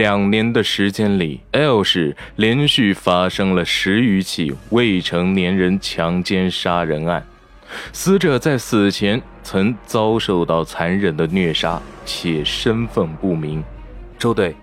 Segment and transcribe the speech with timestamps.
[0.00, 7.22] 两年的时间里，L 市连续发生了十余起未成年人强奸杀人案，
[7.92, 13.62] 死者在死前曾遭受到残忍的虐杀，且身份不明。
[14.18, 14.56] 周队，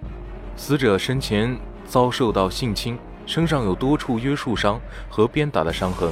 [0.55, 6.11] 死者生前遭受到性侵，身上有多处约束伤和鞭打的伤痕。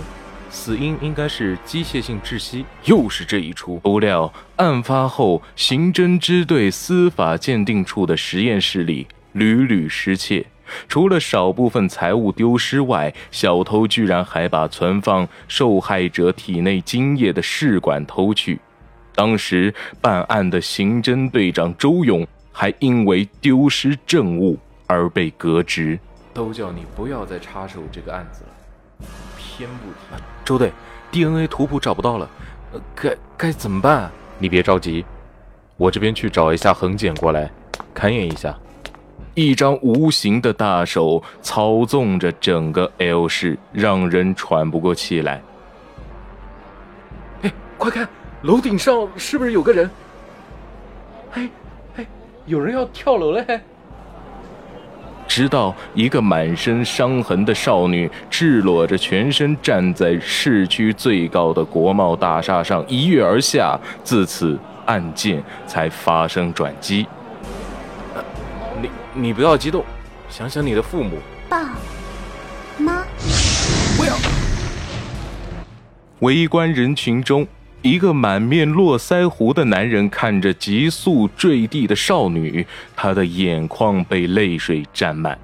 [0.51, 3.77] 死因应该是机械性窒息，又是这一出。
[3.79, 10.45] 不料案发后，刑侦支队司法鉴定处的实验室里屡屡失窃，
[10.87, 18.57] 除了少部分财物丢失外，小偷居然还把存放受害者体内精液的试管偷去。
[19.13, 25.99] 当时办案的刑侦队长周勇还因为丢失证物而被革职。
[26.33, 29.07] 都叫你不要再插手这个案子了。
[29.37, 30.23] 偏不提。
[30.45, 30.71] 周队
[31.11, 32.29] ，DNA 图谱找不到了，
[32.95, 34.09] 该该怎么办？
[34.39, 35.03] 你别着急，
[35.75, 37.51] 我这边去找一下痕检过来，
[37.93, 38.57] 勘验一下。
[39.35, 45.41] 一张无形的大手操纵着整个 L 市，让人喘不过气来。
[47.41, 48.07] 哎，快看，
[48.43, 49.91] 楼顶上是不是有个人？
[51.33, 51.49] 哎
[51.97, 52.05] 哎，
[52.45, 53.45] 有人要跳楼了！
[55.27, 67.05] 直到一个满身伤痕的少女赤裸着全身站在市区最高的国贸大厦上一跃而下，自此案件才发生转机。
[69.17, 69.83] 你你不要激动，
[70.29, 71.17] 想想你的父母。
[71.47, 71.77] 爸
[72.77, 73.05] 妈，
[73.97, 74.13] 不要。
[76.19, 77.47] 围观人群中。
[77.81, 85.37] 一个满面络腮胡的男人看着急速坠地的少女，他的眼眶被泪水沾满。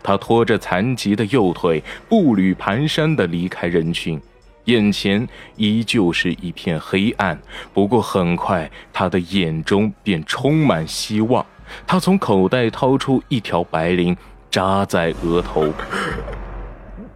[0.00, 4.20] 他拖着残疾的右腿，步履蹒跚地离开人群，
[4.66, 7.36] 眼前依旧是一片黑暗。
[7.74, 11.44] 不过很快，他的眼中便充满希望。
[11.86, 14.16] 他从口袋掏出一条白绫，
[14.50, 15.72] 扎在额头。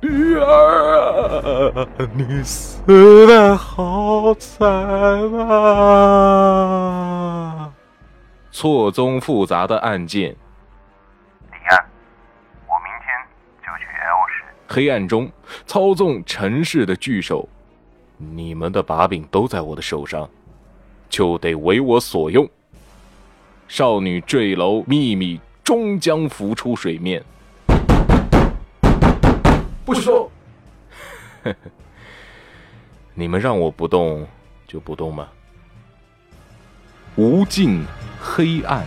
[0.02, 4.66] 女儿啊，你死的好惨
[5.46, 6.50] 啊！
[8.50, 10.30] 错综复杂的案件。
[11.50, 11.84] 李安，
[12.66, 13.14] 我明天
[13.60, 14.42] 就去 L 市。
[14.68, 15.30] 黑暗中
[15.66, 17.46] 操纵尘世的巨手，
[18.16, 20.26] 你们的把柄都在我的手上，
[21.10, 22.48] 就得为我所用。
[23.70, 27.22] 少女坠楼秘密终将浮出水面。
[29.84, 30.28] 不许动！
[33.14, 34.26] 你们让我不动
[34.66, 35.28] 就不动吗？
[37.14, 37.84] 无尽
[38.20, 38.84] 黑暗，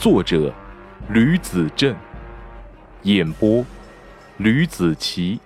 [0.00, 0.52] 作者
[1.08, 1.94] 吕子正，
[3.04, 3.64] 演播
[4.38, 5.38] 吕子奇。